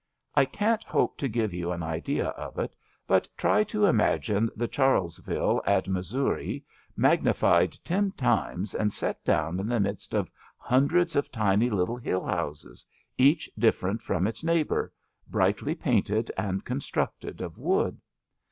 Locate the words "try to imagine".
3.37-4.49